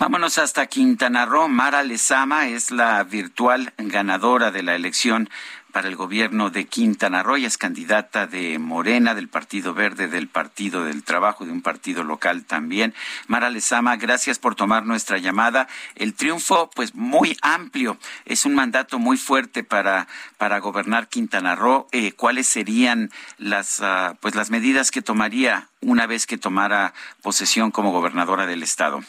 Vámonos 0.00 0.38
hasta 0.38 0.68
Quintana 0.68 1.26
Roo. 1.26 1.48
Mara 1.48 1.82
Lezama 1.82 2.46
es 2.46 2.70
la 2.70 3.02
virtual 3.02 3.72
ganadora 3.78 4.52
de 4.52 4.62
la 4.62 4.76
elección 4.76 5.28
para 5.72 5.88
el 5.88 5.96
gobierno 5.96 6.50
de 6.50 6.66
Quintana 6.66 7.24
Roo. 7.24 7.34
Es 7.34 7.58
candidata 7.58 8.28
de 8.28 8.60
Morena, 8.60 9.16
del 9.16 9.26
Partido 9.26 9.74
Verde, 9.74 10.06
del 10.06 10.28
Partido 10.28 10.84
del 10.84 11.02
Trabajo, 11.02 11.44
de 11.44 11.50
un 11.50 11.62
partido 11.62 12.04
local 12.04 12.44
también. 12.44 12.94
Mara 13.26 13.50
Lezama, 13.50 13.96
gracias 13.96 14.38
por 14.38 14.54
tomar 14.54 14.86
nuestra 14.86 15.18
llamada. 15.18 15.66
El 15.96 16.14
triunfo, 16.14 16.70
pues 16.76 16.94
muy 16.94 17.36
amplio, 17.42 17.98
es 18.24 18.44
un 18.44 18.54
mandato 18.54 19.00
muy 19.00 19.16
fuerte 19.16 19.64
para, 19.64 20.06
para 20.36 20.60
gobernar 20.60 21.08
Quintana 21.08 21.56
Roo. 21.56 21.88
Eh, 21.90 22.12
¿Cuáles 22.12 22.46
serían 22.46 23.10
las, 23.36 23.80
uh, 23.80 24.14
pues 24.20 24.36
las 24.36 24.50
medidas 24.50 24.92
que 24.92 25.02
tomaría 25.02 25.66
una 25.80 26.06
vez 26.06 26.28
que 26.28 26.38
tomara 26.38 26.94
posesión 27.20 27.72
como 27.72 27.90
gobernadora 27.90 28.46
del 28.46 28.62
estado? 28.62 29.02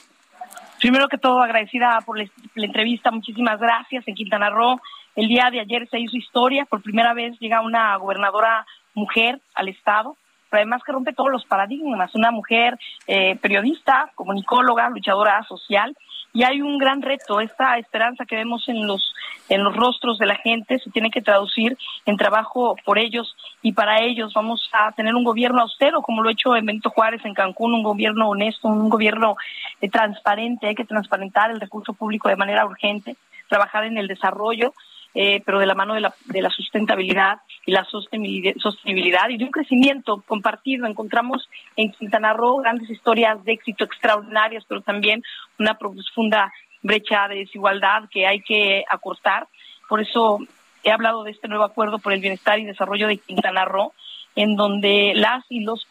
Primero 0.79 1.09
que 1.09 1.17
todo, 1.17 1.41
agradecida 1.41 1.99
por 2.05 2.17
la, 2.17 2.25
entrevista, 2.55 3.12
muchísimas 3.12 3.59
gracias. 3.59 4.07
En 4.07 4.15
Quintana 4.15 4.49
Roo, 4.49 4.79
el 5.15 5.27
día 5.27 5.49
de 5.51 5.59
ayer 5.59 5.87
se 5.90 5.99
hizo 5.99 6.15
historia, 6.15 6.65
por 6.65 6.81
primera 6.81 7.13
vez 7.13 7.37
llega 7.40 7.62
una 7.62 7.95
gobernadora 7.98 8.65
mujer 8.93 9.41
al 9.55 9.67
Estado, 9.67 10.15
pero 10.49 10.61
además 10.61 10.81
que 10.83 10.91
rompe 10.91 11.13
todos 11.13 11.31
los 11.31 11.45
paradigmas, 11.45 12.15
una 12.15 12.31
mujer 12.31 12.77
eh, 13.07 13.35
periodista, 13.37 14.11
comunicóloga, 14.15 14.89
luchadora 14.89 15.43
social, 15.43 15.95
y 16.31 16.43
hay 16.43 16.61
un 16.61 16.77
gran 16.77 17.01
reto, 17.01 17.39
esta 17.39 17.77
esperanza 17.77 18.25
que 18.25 18.35
vemos 18.35 18.67
en 18.70 18.85
los 18.85 19.13
en 19.49 19.63
los 19.63 19.75
rostros 19.75 20.20
de 20.20 20.27
la 20.27 20.35
gente 20.35 20.79
se 20.79 20.91
tiene 20.91 21.09
que 21.09 21.21
traducir 21.21 21.75
en 22.05 22.17
trabajo 22.17 22.75
por 22.85 22.99
ellos 22.99 23.35
y 23.61 23.73
para 23.73 24.01
ellos. 24.01 24.33
Vamos 24.33 24.70
a 24.71 24.91
tener 24.91 25.15
un 25.15 25.23
gobierno 25.23 25.61
austero 25.61 26.01
como 26.01 26.21
lo 26.21 26.29
ha 26.29 26.33
hecho 26.33 26.55
en 26.55 26.65
Benito 26.65 26.91
Juárez 26.91 27.25
en 27.25 27.33
Cancún, 27.33 27.73
un 27.73 27.83
gobierno 27.83 28.29
honesto, 28.29 28.67
un 28.67 28.89
gobierno 28.89 29.35
eh, 29.81 29.89
transparente, 29.89 30.67
hay 30.67 30.75
que 30.75 30.85
transparentar 30.85 31.51
el 31.51 31.59
recurso 31.59 31.93
público 31.93 32.29
de 32.29 32.35
manera 32.35 32.65
urgente, 32.65 33.15
trabajar 33.47 33.85
en 33.85 33.97
el 33.97 34.07
desarrollo 34.07 34.73
eh, 35.15 35.41
pero 35.46 35.60
de 35.60 35.65
la 35.65 35.76
mano 35.76 35.93
de 35.93 36.02
la, 36.02 36.13
de 36.26 36.41
la 36.41 36.49
sustentabilidad 36.49 37.40
y 37.65 37.71
la 37.71 37.85
sostenibilidad 37.85 39.29
y 39.29 39.38
de 39.38 39.46
un 39.46 39.51
crecimiento 39.51 40.24
compartido. 40.27 40.85
Encontramos 40.85 41.49
en 41.76 41.91
Quintana 41.91 42.34
Roo 42.34 42.57
grandes 42.57 42.90
historias 42.90 43.43
de 43.43 43.54
éxito 43.54 43.84
extraordinarias, 43.84 44.66
pero 44.68 44.82
también 44.82 45.24
una 45.57 45.76
profunda 45.76 46.51
brecha 46.82 47.27
de 47.27 47.38
desigualdad 47.38 48.10
que 48.10 48.27
hay 48.27 48.41
que 48.41 48.84
acortar. 48.90 49.48
Por 49.88 50.01
eso 50.01 50.40
he 50.84 50.91
hablado 50.91 51.23
de 51.23 51.32
este 51.32 51.48
nuevo 51.48 51.63
acuerdo 51.63 51.99
por 51.99 52.13
el 52.13 52.21
bienestar 52.21 52.60
y 52.60 52.66
desarrollo 52.66 53.07
de 53.07 53.18
Quintana 53.18 53.66
Roo, 53.66 53.94
en 54.35 54.55
donde 54.55 55.13
las 55.16 55.44
y 55.49 55.62
los 55.62 55.85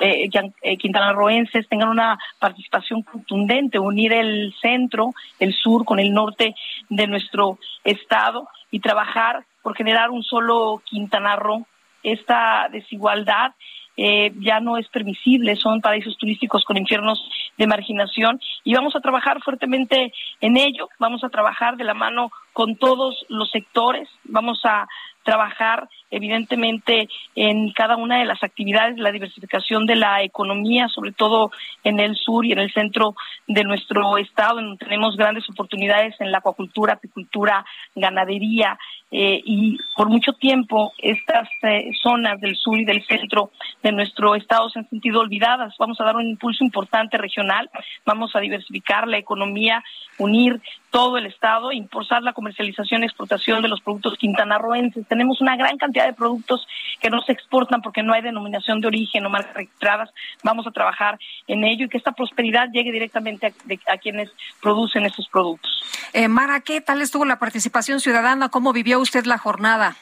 eh, 0.00 0.30
eh, 0.62 0.76
quintanarroenses 0.76 1.68
tengan 1.68 1.88
una 1.88 2.18
participación 2.38 3.02
contundente, 3.02 3.78
unir 3.78 4.12
el 4.12 4.54
centro, 4.60 5.12
el 5.38 5.52
sur 5.54 5.84
con 5.84 5.98
el 5.98 6.12
norte 6.12 6.54
de 6.88 7.06
nuestro 7.06 7.58
estado 7.84 8.48
y 8.70 8.80
trabajar 8.80 9.44
por 9.62 9.76
generar 9.76 10.10
un 10.10 10.22
solo 10.22 10.82
Quintana 10.84 11.36
Roo. 11.36 11.66
Esta 12.02 12.68
desigualdad 12.70 13.52
eh, 13.96 14.32
ya 14.38 14.60
no 14.60 14.78
es 14.78 14.88
permisible, 14.88 15.56
son 15.56 15.82
paraísos 15.82 16.16
turísticos 16.16 16.64
con 16.64 16.78
infiernos 16.78 17.22
de 17.58 17.66
marginación 17.66 18.40
y 18.64 18.72
vamos 18.72 18.96
a 18.96 19.00
trabajar 19.00 19.42
fuertemente 19.42 20.12
en 20.40 20.56
ello, 20.56 20.88
vamos 20.98 21.22
a 21.22 21.28
trabajar 21.28 21.76
de 21.76 21.84
la 21.84 21.92
mano 21.92 22.30
con 22.54 22.76
todos 22.76 23.26
los 23.28 23.50
sectores, 23.50 24.08
vamos 24.24 24.60
a 24.64 24.86
trabajar 25.22 25.88
evidentemente 26.10 27.08
en 27.34 27.72
cada 27.72 27.96
una 27.96 28.18
de 28.18 28.24
las 28.24 28.42
actividades, 28.42 28.98
la 28.98 29.12
diversificación 29.12 29.86
de 29.86 29.96
la 29.96 30.22
economía, 30.22 30.88
sobre 30.88 31.12
todo 31.12 31.50
en 31.84 32.00
el 32.00 32.16
sur 32.16 32.44
y 32.44 32.52
en 32.52 32.58
el 32.58 32.72
centro 32.72 33.14
de 33.46 33.64
nuestro 33.64 34.18
estado, 34.18 34.56
donde 34.56 34.84
tenemos 34.84 35.16
grandes 35.16 35.48
oportunidades 35.48 36.14
en 36.20 36.32
la 36.32 36.38
acuacultura, 36.38 36.94
apicultura, 36.94 37.64
ganadería, 37.94 38.78
eh, 39.12 39.40
y 39.44 39.76
por 39.96 40.08
mucho 40.08 40.32
tiempo 40.34 40.92
estas 40.98 41.48
eh, 41.62 41.90
zonas 42.00 42.40
del 42.40 42.54
sur 42.54 42.78
y 42.78 42.84
del 42.84 43.04
centro 43.04 43.50
de 43.82 43.90
nuestro 43.90 44.36
estado 44.36 44.70
se 44.70 44.78
han 44.78 44.88
sentido 44.88 45.20
olvidadas. 45.20 45.74
Vamos 45.78 46.00
a 46.00 46.04
dar 46.04 46.14
un 46.14 46.26
impulso 46.26 46.62
importante 46.62 47.18
regional, 47.18 47.70
vamos 48.06 48.36
a 48.36 48.40
diversificar 48.40 49.08
la 49.08 49.18
economía, 49.18 49.82
unir 50.18 50.60
todo 50.90 51.18
el 51.18 51.26
estado, 51.26 51.72
impulsar 51.72 52.22
la 52.22 52.32
comercialización 52.32 53.02
y 53.02 53.06
exportación 53.06 53.62
de 53.62 53.68
los 53.68 53.80
productos 53.80 54.16
quintanarroenses. 54.16 55.06
Tenemos 55.10 55.40
una 55.40 55.56
gran 55.56 55.76
cantidad 55.76 56.06
de 56.06 56.12
productos 56.12 56.66
que 57.00 57.10
no 57.10 57.20
se 57.22 57.32
exportan 57.32 57.82
porque 57.82 58.04
no 58.04 58.12
hay 58.12 58.22
denominación 58.22 58.80
de 58.80 58.86
origen 58.86 59.26
o 59.26 59.28
marcas 59.28 59.54
registradas. 59.54 60.08
Vamos 60.44 60.68
a 60.68 60.70
trabajar 60.70 61.18
en 61.48 61.64
ello 61.64 61.86
y 61.86 61.88
que 61.88 61.98
esta 61.98 62.12
prosperidad 62.12 62.68
llegue 62.72 62.92
directamente 62.92 63.48
a, 63.48 63.92
a 63.92 63.98
quienes 63.98 64.30
producen 64.62 65.04
estos 65.04 65.28
productos. 65.28 65.82
Eh, 66.12 66.28
Mara, 66.28 66.60
¿qué 66.60 66.80
tal 66.80 67.02
estuvo 67.02 67.24
la 67.24 67.40
participación 67.40 67.98
ciudadana? 67.98 68.50
¿Cómo 68.50 68.72
vivió 68.72 69.00
usted 69.00 69.24
la 69.24 69.36
jornada? 69.36 69.96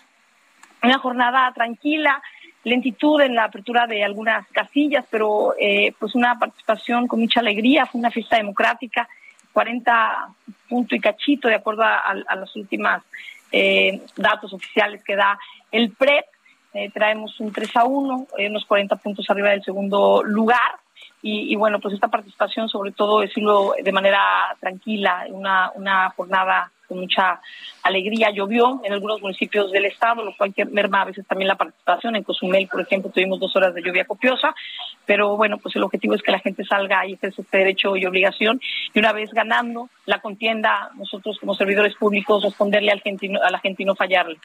Una 0.83 0.99
jornada 0.99 1.51
tranquila, 1.55 2.23
lentitud 2.65 3.19
en 3.23 3.35
la 3.35 3.45
apertura 3.45 3.87
de 3.87 4.05
algunas 4.05 4.47
casillas, 4.49 5.07
pero 5.11 5.55
eh, 5.59 5.95
pues 5.99 6.15
una 6.15 6.39
participación 6.39 7.09
con 7.09 7.21
mucha 7.21 7.41
alegría, 7.41 7.87
fue 7.87 7.99
una 7.99 8.11
fiesta 8.11 8.37
democrática, 8.37 9.09
40 9.53 10.29
punto 10.69 10.95
y 10.95 11.01
cachito 11.01 11.49
de 11.49 11.57
acuerdo 11.57 11.83
a, 11.83 11.99
a, 11.99 12.37
los 12.37 12.55
últimos 12.57 13.03
eh, 13.51 14.03
datos 14.17 14.53
oficiales 14.53 15.03
que 15.03 15.17
da 15.17 15.39
el 15.73 15.91
PREP. 15.91 16.27
Eh, 16.75 16.91
traemos 16.91 17.41
un 17.41 17.53
3 17.53 17.77
a 17.77 17.85
1, 17.85 18.27
eh, 18.37 18.49
unos 18.49 18.65
40 18.67 18.97
puntos 18.97 19.29
arriba 19.31 19.51
del 19.51 19.65
segundo 19.65 20.23
lugar. 20.23 20.79
Y, 21.23 21.53
y, 21.53 21.57
bueno, 21.57 21.81
pues 21.81 21.95
esta 21.95 22.09
participación, 22.09 22.69
sobre 22.69 22.93
todo, 22.93 23.21
decirlo 23.21 23.75
de 23.83 23.93
manera 23.93 24.57
tranquila, 24.61 25.25
una, 25.31 25.73
una 25.75 26.11
jornada 26.11 26.71
con 26.89 27.01
mucha 27.01 27.41
alegría. 27.83 28.31
Llovió 28.31 28.81
en 28.85 28.93
algunos 28.93 29.21
municipios 29.21 29.71
del 29.71 29.85
estado, 29.85 30.25
lo 30.25 30.35
cual 30.37 30.55
merma 30.73 31.03
a 31.03 31.05
veces 31.07 31.27
también 31.27 31.49
la 31.49 31.57
participación. 31.57 32.17
En 32.17 32.25
Cozumel, 32.25 32.67
por 32.69 32.81
ejemplo, 32.81 33.11
tuvimos 33.11 33.39
dos 33.39 33.55
horas 33.57 33.75
de 33.75 33.83
lluvia 33.83 34.05
copiosa, 34.05 34.55
pero 35.07 35.37
bueno, 35.37 35.59
pues 35.59 35.77
el 35.77 35.83
objetivo 35.83 36.15
es 36.15 36.23
que 36.23 36.33
la 36.33 36.41
gente 36.41 36.65
salga 36.65 37.07
y 37.07 37.15
ejerce 37.15 37.43
este 37.43 37.59
derecho 37.59 37.97
y 37.97 38.07
obligación. 38.07 38.61
Y 38.93 38.99
una 38.99 39.13
vez 39.13 39.31
ganando 39.33 39.89
la 40.07 40.21
contienda, 40.21 40.91
nosotros 40.97 41.39
como 41.39 41.55
servidores 41.55 41.95
públicos 41.95 42.43
responderle 42.43 42.91
al 42.91 43.01
gente, 43.01 43.31
a 43.43 43.51
la 43.51 43.59
gente 43.59 43.83
y 43.83 43.87
no 43.87 43.95
fallarle. 43.95 44.39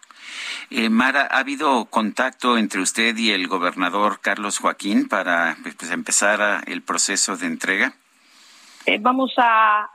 Eh, 0.70 0.90
Mara, 0.90 1.28
¿ha 1.32 1.40
habido 1.40 1.86
contacto 1.86 2.58
entre 2.58 2.82
usted 2.82 3.16
y 3.18 3.32
el 3.32 3.48
gobernador 3.48 4.20
Carlos 4.22 4.60
Joaquín 4.60 5.08
para 5.08 5.58
pues, 5.64 5.92
empezar 5.92 6.64
el 6.68 6.82
proceso 6.82 7.38
de 7.38 7.48
entrega? 7.48 7.94
Eh, 8.86 8.98
vamos 9.00 9.34
a, 9.38 9.90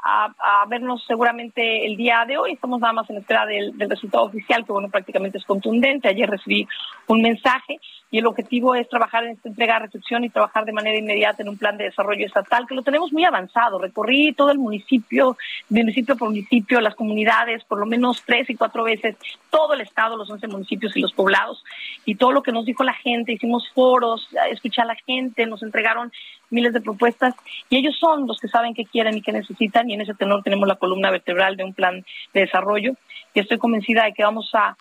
vernos 0.69 1.04
seguramente 1.06 1.87
el 1.87 1.97
día 1.97 2.25
de 2.26 2.38
hoy. 2.38 2.53
Estamos 2.53 2.81
nada 2.81 2.94
más 2.94 3.10
en 3.10 3.19
espera 3.19 3.44
del, 3.44 3.76
del, 3.76 3.91
resultado 3.91 4.25
oficial, 4.25 4.65
que 4.65 4.72
bueno, 4.72 4.88
prácticamente 4.88 5.38
es 5.38 5.44
contundente. 5.44 6.09
Ayer 6.09 6.28
recibí 6.28 6.66
un 7.06 7.21
mensaje 7.21 7.78
y 8.10 8.19
el 8.19 8.26
objetivo 8.26 8.75
es 8.75 8.88
trabajar 8.88 9.25
en 9.25 9.32
esta 9.32 9.49
entrega 9.49 9.75
de 9.75 9.87
recepción 9.87 10.25
y 10.25 10.31
trabajar 10.31 10.65
de 10.65 10.72
manera 10.72 10.99
inmediata 10.99 11.43
en 11.43 11.50
un 11.50 11.59
plan 11.59 11.76
de 11.76 11.84
desarrollo 11.84 12.25
estatal 12.25 12.66
que 12.66 12.75
lo 12.75 12.82
tenemos 12.82 13.12
muy 13.12 13.25
avanzado. 13.25 13.79
Recorrí 13.79 14.32
todo 14.32 14.50
el 14.50 14.58
municipio, 14.58 15.37
municipio 15.69 16.17
por 16.17 16.29
municipio, 16.29 16.81
las 16.81 16.94
comunidades, 16.94 17.64
por 17.64 17.79
lo 17.79 17.87
menos 17.87 18.23
tres 18.25 18.49
y 18.49 18.55
cuatro 18.55 18.84
veces, 18.84 19.17
todo 19.50 19.75
el 19.75 19.82
estado, 19.82 20.17
los 20.17 20.31
once 20.31 20.49
municipios 20.49 20.96
y 20.96 21.00
los 21.00 21.12
poblados, 21.12 21.62
y 22.06 22.14
todo 22.14 22.32
lo 22.32 22.43
que 22.43 22.52
nos 22.52 22.64
dijo 22.64 22.82
la 22.82 22.94
gente, 22.94 23.32
hicimos 23.32 23.69
foros, 23.75 24.29
escuché 24.50 24.81
a 24.81 24.87
la 24.87 24.96
gente, 24.96 25.44
nos 25.44 25.62
entregaron 25.62 26.11
miles 26.50 26.73
de 26.73 26.81
propuestas 26.81 27.34
y 27.69 27.76
ellos 27.76 27.96
son 27.99 28.26
los 28.26 28.38
que 28.41 28.49
saben 28.49 28.73
qué 28.78 28.86
quieren 28.86 29.16
y 29.16 29.22
qué 29.22 29.32
necesitan 29.32 29.90
y 29.90 29.94
en 29.94 30.02
ese 30.02 30.14
tenor 30.14 30.44
tenemos 30.44 30.69
la 30.69 30.76
columna 30.76 31.10
vertebral 31.10 31.56
de 31.56 31.64
un 31.64 31.75
plan 31.75 32.04
de 32.32 32.40
desarrollo 32.40 32.92
y 33.34 33.40
estoy 33.40 33.58
convencida 33.58 34.04
de 34.04 34.12
que 34.12 34.22
vamos 34.22 34.50
a, 34.54 34.76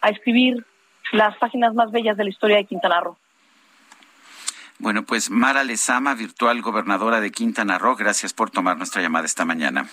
a 0.00 0.08
escribir 0.08 0.64
las 1.12 1.36
páginas 1.36 1.74
más 1.74 1.90
bellas 1.90 2.16
de 2.16 2.24
la 2.24 2.30
historia 2.30 2.56
de 2.56 2.64
Quintana 2.64 3.00
Roo. 3.00 3.18
Bueno, 4.78 5.02
pues 5.02 5.28
Mara 5.28 5.64
Lezama, 5.64 6.14
virtual 6.14 6.62
gobernadora 6.62 7.20
de 7.20 7.30
Quintana 7.30 7.76
Roo, 7.76 7.94
gracias 7.94 8.32
por 8.32 8.50
tomar 8.50 8.78
nuestra 8.78 9.02
llamada 9.02 9.26
esta 9.26 9.44
mañana. 9.44 9.86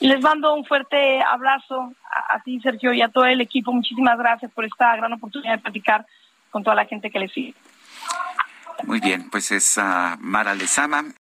Les 0.00 0.20
mando 0.20 0.52
un 0.52 0.66
fuerte 0.66 1.22
abrazo 1.22 1.94
a 2.28 2.38
ti, 2.40 2.60
Sergio, 2.60 2.92
y 2.92 3.00
a 3.00 3.08
todo 3.08 3.24
el 3.24 3.40
equipo. 3.40 3.72
Muchísimas 3.72 4.18
gracias 4.18 4.52
por 4.52 4.66
esta 4.66 4.94
gran 4.96 5.14
oportunidad 5.14 5.52
de 5.52 5.62
platicar 5.62 6.04
con 6.50 6.62
toda 6.62 6.76
la 6.76 6.84
gente 6.84 7.10
que 7.10 7.18
le 7.18 7.28
sigue. 7.28 7.54
Muy 8.84 9.00
bien, 9.00 9.30
pues 9.30 9.50
es 9.52 9.78
uh, 9.78 10.18
Mara 10.18 10.54
Lezama. 10.54 11.04